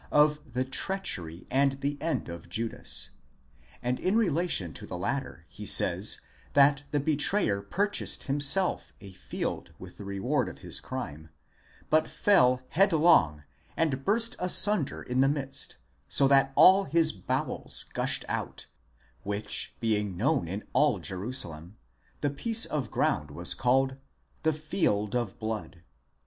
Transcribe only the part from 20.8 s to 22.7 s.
Jerusalem, the piece